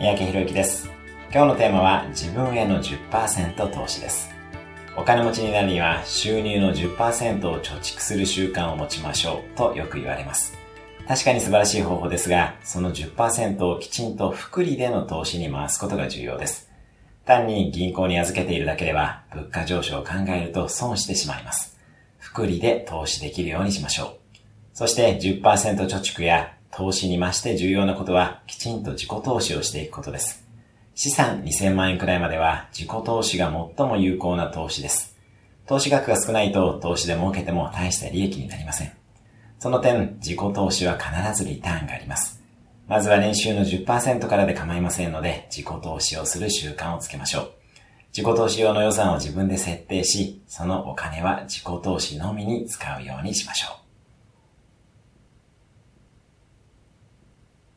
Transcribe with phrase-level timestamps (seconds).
[0.00, 0.90] 三宅博之です。
[1.30, 4.30] 今日のテーマは自分への10%投資です。
[4.96, 10.56] お金持ちになるには収入の10%を貯蓄する習慣を持ちましょうとよく言われます。
[11.06, 16.70] 確かに素晴らしい方法ですが、その10%をきちんと福利での投資に回すことが重要です。
[17.26, 21.78] 単に銀行に預けているだけでは物価上昇を考えると損してしまいます。
[22.18, 24.38] 福利で投資できるようにしましょう。
[24.72, 30.46] そして10%貯蓄や投資に増して重要なことは、きちんと自己投資をしていくことです。
[30.94, 35.16] 資産2000万円くらいまでは自己投資が最も有効な投資です。
[35.66, 38.92] 投資額が少ないと投資で儲けても大した利益になりません。
[39.58, 42.42] その点、自己投資は必ずリターンがあります。
[42.88, 47.52] まずは年収の10%からで構いませんので、自己投資をする習慣をつけましょう。
[48.12, 53.89] 自己投資用の予算を自分で設定し、そのお金は自己投資のみに使うようにしましょう。